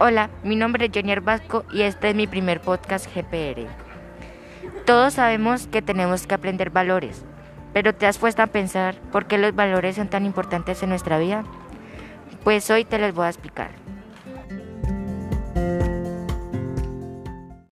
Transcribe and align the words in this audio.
Hola, 0.00 0.30
mi 0.44 0.54
nombre 0.54 0.86
es 0.86 0.92
Jonier 0.94 1.20
Vasco 1.20 1.64
y 1.72 1.82
este 1.82 2.10
es 2.10 2.14
mi 2.14 2.28
primer 2.28 2.60
podcast 2.60 3.12
GPR. 3.12 3.66
Todos 4.86 5.14
sabemos 5.14 5.66
que 5.66 5.82
tenemos 5.82 6.24
que 6.24 6.36
aprender 6.36 6.70
valores, 6.70 7.24
pero 7.72 7.92
¿te 7.92 8.06
has 8.06 8.16
puesto 8.16 8.40
a 8.42 8.46
pensar 8.46 8.94
por 9.10 9.26
qué 9.26 9.38
los 9.38 9.56
valores 9.56 9.96
son 9.96 10.06
tan 10.06 10.24
importantes 10.24 10.84
en 10.84 10.90
nuestra 10.90 11.18
vida? 11.18 11.42
Pues 12.44 12.70
hoy 12.70 12.84
te 12.84 13.00
los 13.00 13.12
voy 13.12 13.26
a 13.26 13.30
explicar. 13.30 13.70